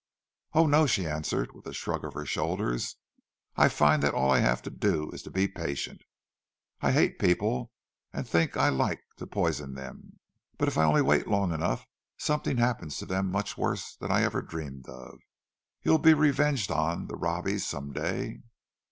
"Oh, 0.53 0.65
no," 0.65 0.87
she 0.87 1.05
answered, 1.05 1.51
with 1.53 1.67
a 1.67 1.73
shrug 1.75 2.03
of 2.03 2.15
her 2.15 2.25
shoulders. 2.25 2.95
"I 3.55 3.69
find 3.69 4.01
that 4.01 4.15
all 4.15 4.31
I 4.31 4.39
have 4.39 4.63
to 4.63 4.71
do 4.71 5.11
is 5.11 5.21
to 5.21 5.29
be 5.29 5.47
patient—I 5.47 6.91
hate 6.91 7.19
people, 7.19 7.71
and 8.11 8.27
think 8.27 8.57
I'd 8.57 8.69
like 8.71 9.03
to 9.17 9.27
poison 9.27 9.75
them, 9.75 10.17
but 10.57 10.67
if 10.67 10.75
I 10.75 10.85
only 10.85 11.03
wait 11.03 11.27
long 11.27 11.53
enough, 11.53 11.85
something 12.17 12.57
happens 12.57 12.97
to 12.97 13.05
them 13.05 13.29
much 13.29 13.59
worse 13.59 13.95
than 13.95 14.11
I 14.11 14.23
ever 14.23 14.41
dreamed 14.41 14.89
of. 14.89 15.19
You'll 15.83 15.99
be 15.99 16.15
revenged 16.15 16.71
on 16.71 17.05
the 17.05 17.15
Robbies 17.15 17.63
some 17.67 17.93
day." 17.93 18.41